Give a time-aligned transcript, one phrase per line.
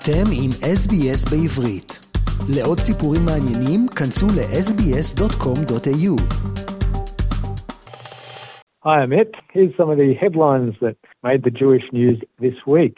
[0.00, 2.06] אתם עם SBS בעברית.
[2.56, 6.14] לעוד סיפורים מעניינים, כנסו ל-sbs.com.au.
[8.84, 9.32] Hi, Amit.
[9.52, 10.96] Here's some of the headlines that
[11.28, 12.96] made the Jewish news this week.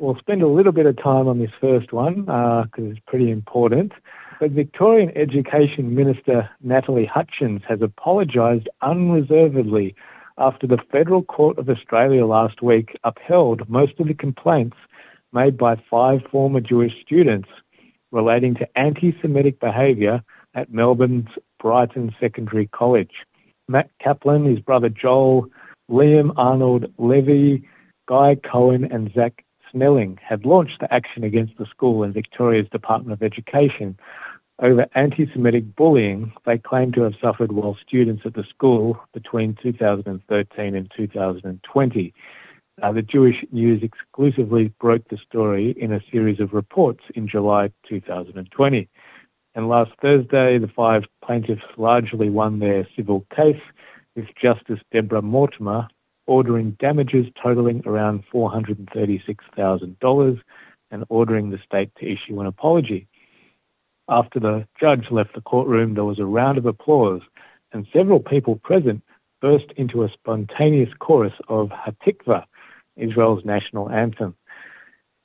[0.00, 3.30] We'll spend a little bit of time on this first one because uh, it's pretty
[3.30, 3.92] important.
[4.40, 6.38] But Victorian Education Minister
[6.72, 9.88] Natalie Hutchins has apologised unreservedly
[10.38, 14.78] after the Federal Court of Australia last week upheld most of the complaints
[15.35, 17.49] made by five former Jewish students
[18.11, 20.23] relating to anti Semitic behaviour
[20.55, 21.27] at Melbourne's
[21.59, 23.11] Brighton Secondary College.
[23.67, 25.47] Matt Kaplan, his brother Joel,
[25.91, 27.67] Liam Arnold Levy,
[28.07, 33.11] Guy Cohen, and Zach Snelling had launched the action against the school and Victoria's Department
[33.11, 33.99] of Education
[34.59, 39.57] over anti Semitic bullying they claim to have suffered while students at the school between
[39.61, 42.13] 2013 and 2020.
[42.83, 47.71] Uh, the Jewish News exclusively broke the story in a series of reports in July
[47.87, 48.89] 2020.
[49.55, 53.61] And last Thursday, the five plaintiffs largely won their civil case,
[54.13, 55.87] with Justice Deborah Mortimer
[56.27, 60.41] ordering damages totaling around $436,000
[60.91, 63.07] and ordering the state to issue an apology.
[64.09, 67.21] After the judge left the courtroom, there was a round of applause,
[67.71, 69.03] and several people present
[69.41, 72.43] burst into a spontaneous chorus of Hatikva,
[72.97, 74.35] Israel's national anthem.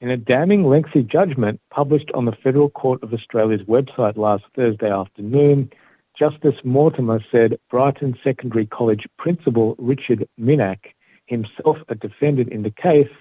[0.01, 4.91] In a damning lengthy judgment published on the Federal Court of Australia's website last Thursday
[4.91, 5.71] afternoon,
[6.19, 10.95] Justice Mortimer said Brighton Secondary College principal Richard Minack,
[11.27, 13.13] himself a defendant in the case,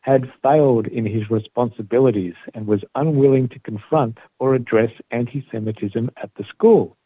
[0.00, 6.30] had failed in his responsibilities and was unwilling to confront or address anti Semitism at
[6.36, 6.96] the school.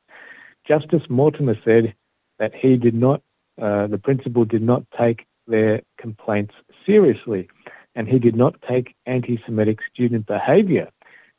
[0.67, 1.95] Justice Mortimer said
[2.39, 3.23] that he did not,
[3.61, 6.55] uh, the principal did not take their complaints
[6.87, 7.49] seriously,
[7.95, 10.89] and he did not take anti Semitic student behavior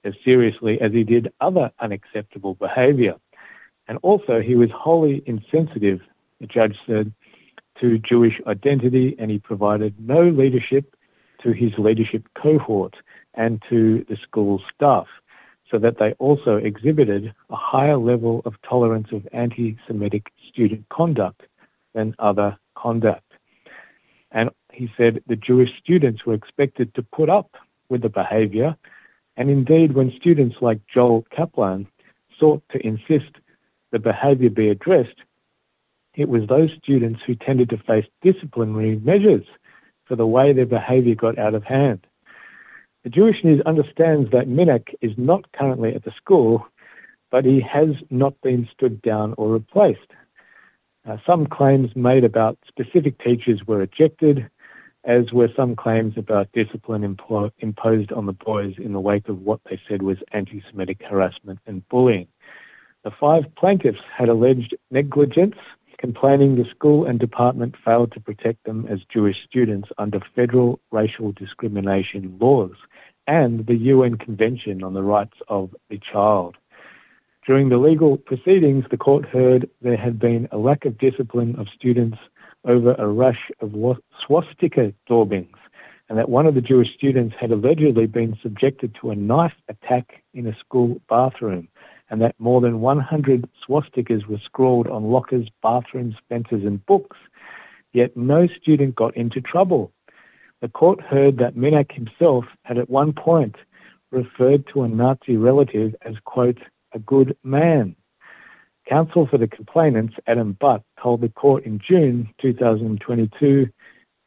[0.04, 3.16] as seriously as he did other unacceptable behavior.
[3.88, 6.02] And also, he was wholly insensitive,
[6.42, 7.14] the judge said,
[7.80, 10.96] to Jewish identity, and he provided no leadership
[11.44, 12.96] to his leadership cohort
[13.36, 15.06] and to the school staff,
[15.70, 21.44] so that they also exhibited a higher level of tolerance of anti Semitic student conduct
[21.94, 23.27] than other conduct.
[24.32, 27.52] And he said the Jewish students were expected to put up
[27.90, 28.76] with the behavior.
[29.38, 31.88] And indeed, when students like Joel Kaplan
[32.40, 33.36] sought to insist
[33.92, 35.22] the behavior be addressed,
[36.16, 39.46] it was those students who tended to face disciplinary measures
[40.06, 42.06] for the way their behavior got out of hand.
[43.04, 46.66] The Jewish News understands that Minack is not currently at the school,
[47.32, 50.12] but he has not been stood down or replaced.
[51.08, 54.50] Uh, some claims made about specific teachers were rejected,
[55.06, 59.62] as were some claims about discipline imposed on the boys in the wake of what
[59.70, 62.28] they said was anti Semitic harassment and bullying.
[63.06, 65.56] The five plaintiffs had alleged negligence,
[65.98, 71.32] complaining the school and department failed to protect them as Jewish students under federal racial
[71.32, 72.76] discrimination laws
[73.28, 76.58] and the UN Convention on the Rights of the Child.
[77.48, 81.68] During the legal proceedings, the court heard there had been a lack of discipline of
[81.74, 82.18] students
[82.66, 83.74] over a rush of
[84.26, 85.56] swastika daubings,
[86.10, 90.26] and that one of the Jewish students had allegedly been subjected to a knife attack
[90.34, 91.70] in a school bathroom,
[92.10, 97.16] and that more than 100 swastikas were scrawled on lockers, bathrooms, fences, and books,
[97.94, 99.94] yet no student got into trouble.
[100.60, 103.56] The court heard that Minack himself had at one point
[104.12, 106.58] referred to a Nazi relative as, quote,
[106.98, 107.96] a good man.
[108.90, 113.68] Counsel for the complainants, Adam Butt, told the court in June 2022,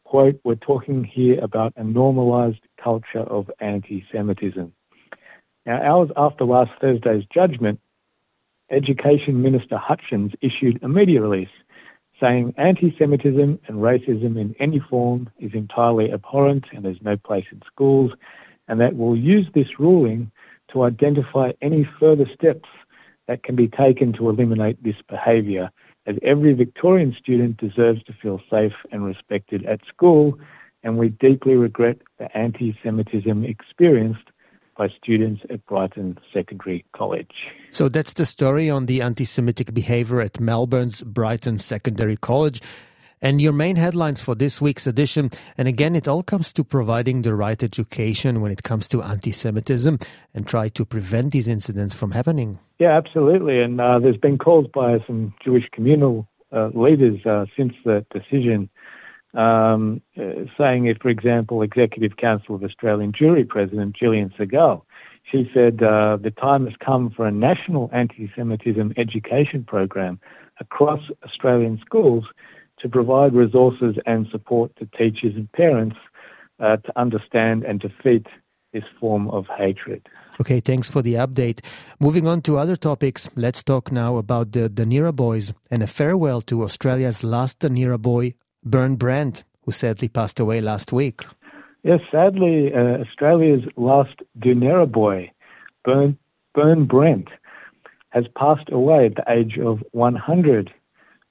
[0.04, 4.72] quote, we're talking here about a normalized culture of anti-Semitism.
[5.66, 7.81] Now, hours after last Thursday's judgment,
[8.70, 11.48] Education Minister Hutchins issued a media release
[12.20, 17.61] saying anti-Semitism and racism in any form is entirely abhorrent and there's no place in
[17.67, 18.12] schools,
[18.69, 20.31] and that we'll use this ruling
[20.72, 22.69] to identify any further steps
[23.28, 25.70] that can be taken to eliminate this behaviour,
[26.06, 30.38] as every Victorian student deserves to feel safe and respected at school,
[30.82, 34.28] and we deeply regret the anti Semitism experienced
[34.76, 37.34] by students at Brighton Secondary College.
[37.70, 42.62] So that's the story on the anti Semitic behaviour at Melbourne's Brighton Secondary College
[43.22, 45.31] and your main headlines for this week's edition.
[45.58, 49.32] And again, it all comes to providing the right education when it comes to anti
[49.32, 49.99] Semitism
[50.34, 52.58] and try to prevent these incidents from happening.
[52.78, 53.61] Yeah, absolutely.
[53.61, 58.70] And uh, there's been calls by some Jewish communal uh, leaders uh, since the decision
[59.34, 64.82] um, uh, saying if, for example, Executive Council of Australian Jewry President Jillian Segal,
[65.31, 70.19] she said uh, the time has come for a national anti-Semitism education program
[70.58, 72.25] across Australian schools
[72.81, 75.97] to provide resources and support to teachers and parents
[76.61, 78.27] uh, to understand and defeat
[78.73, 80.06] this form of hatred.
[80.41, 81.61] Okay, thanks for the update.
[81.99, 86.41] Moving on to other topics, let's talk now about the Dunera boys and a farewell
[86.43, 88.35] to Australia's last Dunera boy,
[88.65, 91.23] Bern Brent, who sadly passed away last week.
[91.82, 95.31] Yes, sadly, uh, Australia's last Dunera boy,
[95.85, 96.17] Bern,
[96.55, 97.29] Bern Brent,
[98.11, 100.71] has passed away at the age of 100.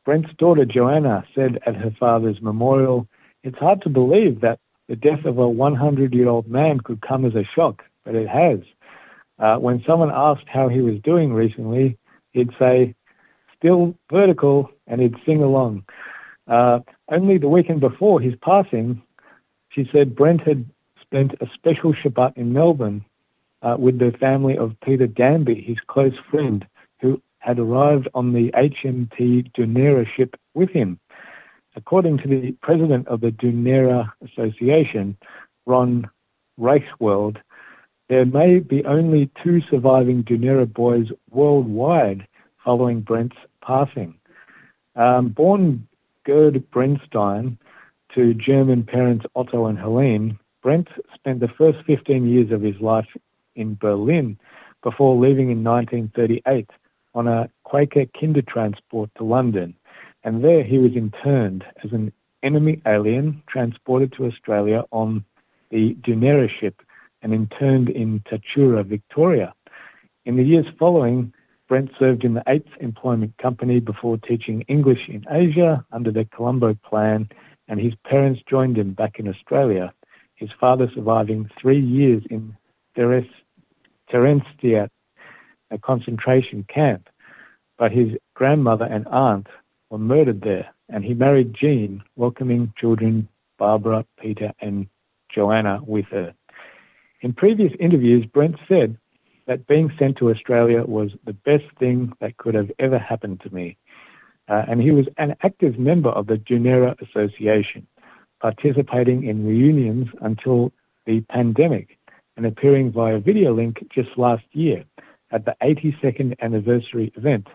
[0.09, 3.07] Brent's daughter Joanna said at her father's memorial,
[3.43, 4.57] It's hard to believe that
[4.87, 8.27] the death of a 100 year old man could come as a shock, but it
[8.27, 8.57] has.
[9.37, 11.95] Uh, when someone asked how he was doing recently,
[12.31, 12.95] he'd say,
[13.55, 15.83] still vertical, and he'd sing along.
[16.47, 16.79] Uh,
[17.11, 19.03] only the weekend before his passing,
[19.69, 20.65] she said Brent had
[21.03, 23.05] spent a special Shabbat in Melbourne
[23.61, 26.65] uh, with the family of Peter Danby, his close friend,
[26.99, 30.99] who had arrived on the HMT Dunera ship with him.
[31.75, 35.17] According to the president of the Dunera Association,
[35.65, 36.09] Ron
[36.59, 37.37] Reichwald,
[38.09, 42.27] there may be only two surviving Dunera boys worldwide
[42.63, 44.15] following Brent's passing.
[44.95, 45.87] Um, born
[46.25, 47.57] Gerd Bernstein
[48.15, 53.07] to German parents Otto and Helene, Brent spent the first 15 years of his life
[53.55, 54.37] in Berlin
[54.83, 56.69] before leaving in 1938
[57.15, 59.75] on a Quaker Kindertransport to London
[60.23, 62.11] and there he was interned as an
[62.43, 65.23] enemy alien transported to Australia on
[65.71, 66.81] the Dunera ship
[67.21, 69.53] and interned in Tatura, Victoria.
[70.25, 71.33] In the years following,
[71.67, 76.73] Brent served in the 8th Employment Company before teaching English in Asia under the Colombo
[76.83, 77.29] Plan,
[77.67, 79.93] and his parents joined him back in Australia,
[80.35, 82.55] his father surviving three years in
[82.97, 84.89] Theresienstadt,
[85.71, 87.09] a concentration camp,
[87.77, 89.47] but his grandmother and aunt
[89.89, 93.27] were murdered there, and he married Jean, welcoming children
[93.57, 94.87] Barbara, Peter, and
[95.33, 96.33] Joanna with her.
[97.21, 98.97] In previous interviews, Brent said
[99.47, 103.53] that being sent to Australia was the best thing that could have ever happened to
[103.53, 103.77] me.
[104.47, 107.85] Uh, and he was an active member of the Dunera Association,
[108.41, 110.71] participating in reunions until
[111.05, 111.97] the pandemic
[112.37, 114.85] and appearing via video link just last year
[115.31, 117.47] at the 82nd anniversary event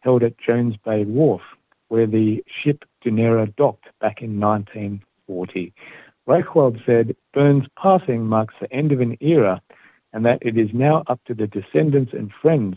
[0.00, 1.42] held at Jones Bay Wharf
[1.88, 5.72] where the ship Dunera docked back in 1940.
[6.28, 9.60] Reichwald said Bern's passing marks the end of an era
[10.12, 12.76] and that it is now up to the descendants and friends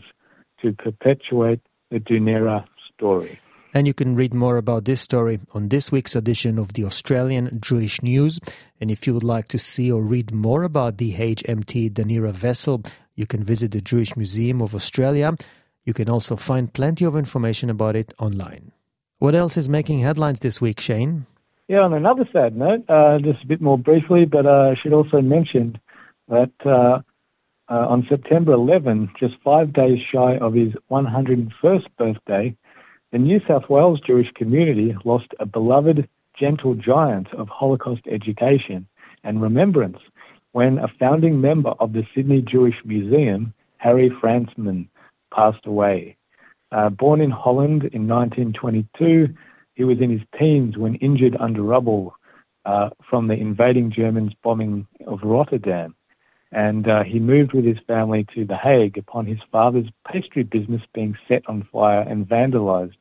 [0.62, 1.60] to perpetuate
[1.90, 2.64] the Dunera
[2.94, 3.38] story.
[3.74, 7.58] And you can read more about this story on this week's edition of the Australian
[7.58, 8.38] Jewish News.
[8.80, 12.82] And if you would like to see or read more about the HMT Dunera vessel,
[13.14, 15.36] you can visit the Jewish Museum of Australia.
[15.84, 18.72] You can also find plenty of information about it online.
[19.18, 21.26] What else is making headlines this week, Shane?
[21.68, 24.92] Yeah, on another sad note, uh, just a bit more briefly, but uh, I should
[24.92, 25.78] also mention
[26.28, 27.00] that uh,
[27.68, 32.56] uh on September 11, just five days shy of his 101st birthday,
[33.12, 38.86] the New South Wales Jewish community lost a beloved, gentle giant of Holocaust education
[39.22, 39.98] and remembrance
[40.52, 44.88] when a founding member of the Sydney Jewish Museum, Harry Fransman,
[45.34, 46.16] passed away.
[46.70, 49.28] Uh, born in Holland in 1922,
[49.74, 52.14] he was in his teens when injured under rubble
[52.64, 55.94] uh, from the invading Germans' bombing of Rotterdam.
[56.52, 60.82] And uh, he moved with his family to The Hague upon his father's pastry business
[60.94, 62.96] being set on fire and vandalized.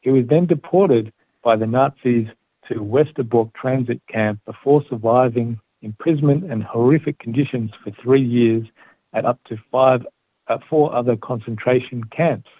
[0.00, 2.26] He was then deported by the Nazis
[2.68, 8.66] to Westerbork transit camp before surviving imprisonment and horrific conditions for three years
[9.14, 10.04] at up to five,
[10.48, 12.50] uh, four other concentration camps.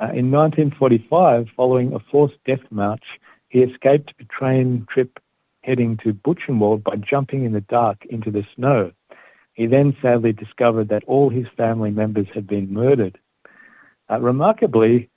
[0.00, 3.04] Uh, in 1945, following a forced death march,
[3.48, 5.18] he escaped a train trip
[5.62, 8.92] heading to Buchenwald by jumping in the dark into the snow.
[9.54, 13.18] He then sadly discovered that all his family members had been murdered.
[14.10, 15.10] Uh, remarkably,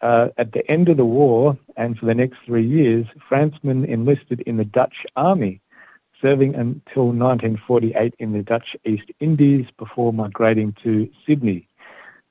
[0.00, 4.42] uh, at the end of the war and for the next three years, Fransman enlisted
[4.42, 5.60] in the Dutch army,
[6.24, 11.68] serving until 1948 in the Dutch East Indies before migrating to Sydney.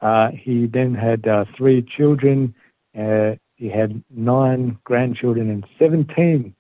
[0.02, 2.56] Uh, he then had uh, three children.
[2.98, 6.56] Uh, he had nine grandchildren and 17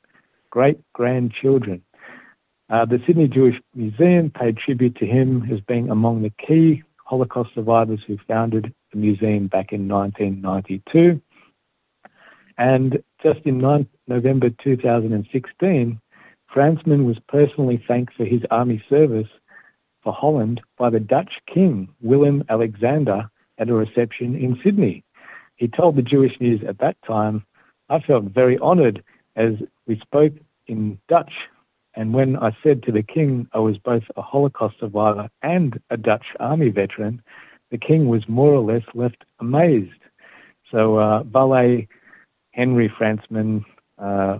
[0.51, 1.81] great grandchildren.
[2.69, 7.49] Uh, the Sydney Jewish Museum paid tribute to him as being among the key Holocaust
[7.55, 11.19] survivors who founded the museum back in 1992.
[12.59, 15.99] And just in 9, November 2016,
[16.53, 19.27] Fransman was personally thanked for his army service
[20.03, 25.03] for Holland by the Dutch king, Willem Alexander, at a reception in Sydney.
[25.55, 27.45] He told the Jewish News at that time,
[27.89, 29.03] I felt very honoured
[29.35, 29.53] as
[29.87, 30.33] we spoke
[30.67, 31.31] in Dutch,
[31.95, 35.97] and when I said to the king I was both a Holocaust survivor and a
[35.97, 37.21] Dutch army veteran,
[37.71, 39.91] the king was more or less left amazed.
[40.71, 41.87] So, uh, Valet
[42.51, 43.63] Henry Fransman,
[43.97, 44.37] uh,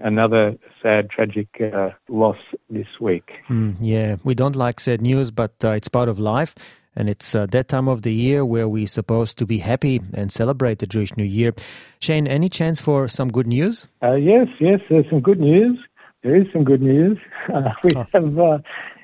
[0.00, 3.30] another sad, tragic uh, loss this week.
[3.48, 6.54] Mm, yeah, we don't like sad news, but uh, it's part of life.
[6.96, 10.32] And it's uh, that time of the year where we're supposed to be happy and
[10.32, 11.54] celebrate the Jewish New Year.
[12.00, 13.86] Shane, any chance for some good news?
[14.02, 15.78] Uh, yes, yes, there's some good news.
[16.22, 17.18] There is some good news.
[17.52, 18.06] Uh, we oh.
[18.12, 18.58] have uh,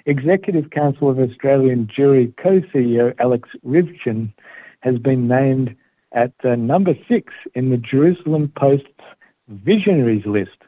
[0.05, 4.33] Executive Council of Australian Jewry co-CEO Alex Ryvchin
[4.81, 5.75] has been named
[6.13, 8.87] at uh, number six in the Jerusalem Post's
[9.49, 10.59] Visionaries list,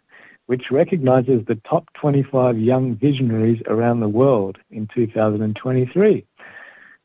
[0.47, 6.25] which recognizes the top 25 young visionaries around the world in 2023.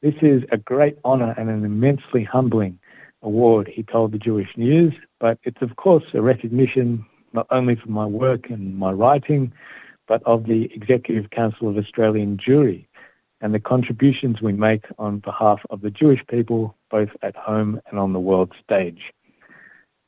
[0.03, 2.77] This is a great honor and an immensely humbling
[3.24, 7.89] award, he told the Jewish News, but it's of course a recognition not only for
[7.89, 9.51] my work and my writing,
[10.08, 12.86] but of the Executive Council of Australian Jewry
[13.42, 17.98] and the contributions we make on behalf of the Jewish people, both at home and
[17.98, 19.01] on the world stage.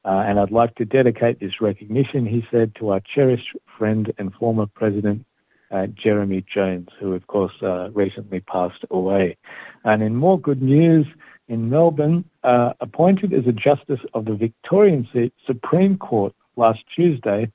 [0.06, 4.32] Uh, and I'd like to dedicate this recognition, he said, to our cherished friend and
[4.36, 5.26] former President
[5.72, 9.36] uh, Jeremy Jones, who, of course, uh, recently passed away.
[9.84, 11.08] And in more good news,
[11.48, 15.08] in Melbourne, uh, appointed as a Justice of the Victorian
[15.46, 17.52] Supreme Court last Tuesday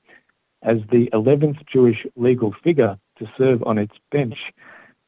[0.61, 4.37] as the 11th Jewish legal figure to serve on its bench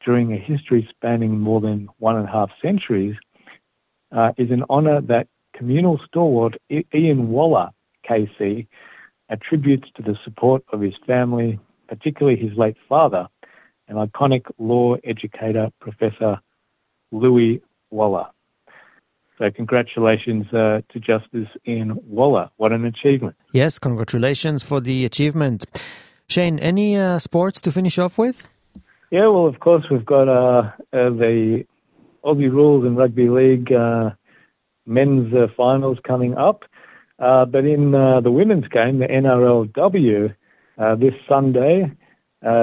[0.04, 3.16] during a history spanning more than one and a half centuries,
[4.12, 7.70] uh, is an honour that communal stalwart Ian Waller,
[8.08, 8.66] KC,
[9.30, 11.58] attributes to the support of his family,
[11.88, 13.26] particularly his late father,
[13.88, 16.38] an iconic law educator, Professor
[17.12, 18.26] Louis Waller.
[19.38, 22.50] So, congratulations uh, to Justice Ian Waller.
[22.56, 23.34] What an achievement.
[23.52, 25.64] Yes, congratulations for the achievement.
[26.28, 28.46] Shane, any uh, sports to finish off with?
[29.10, 31.64] Yeah, well, of course, we've got uh, uh the
[32.24, 34.10] Aussie Rules and Rugby League uh,
[34.86, 36.64] men's uh, finals coming up.
[37.18, 40.34] Uh, but in uh, the women's game, the NRLW,
[40.78, 41.90] uh, this Sunday,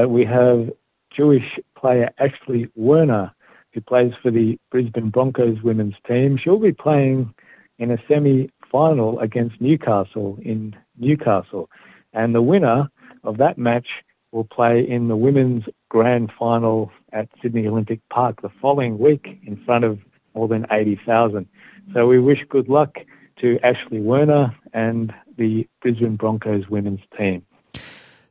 [0.07, 0.69] we have
[1.15, 3.33] Jewish player Ashleigh Werner
[3.73, 6.37] who plays for the Brisbane Broncos women's team.
[6.41, 7.33] She'll be playing
[7.79, 11.69] in a semi final against Newcastle in Newcastle.
[12.13, 12.89] And the winner
[13.23, 13.87] of that match
[14.31, 19.61] will play in the women's grand final at Sydney Olympic Park the following week in
[19.65, 19.99] front of
[20.35, 21.47] more than 80,000.
[21.93, 22.95] So we wish good luck
[23.41, 27.43] to Ashleigh Werner and the Brisbane Broncos women's team.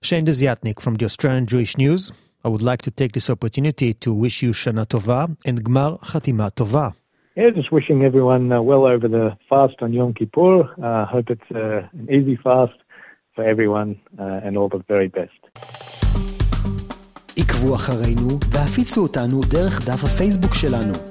[0.02, 2.12] Shane Desiatnik from the Australian Jewish News.
[2.44, 6.50] I would like to take this opportunity to wish you Shana Tova and Gmar Chatima
[6.52, 6.94] Tova.
[7.36, 10.62] Yeah, just wishing everyone uh, well over the fast on Yom Kippur.
[10.62, 12.78] Uh, I uh, hope it's uh, an easy fast
[13.34, 15.40] for everyone uh, and all the very best.
[17.38, 21.09] עקבו אחרינו והפיצו אותנו דרך דף הפייסבוק שלנו.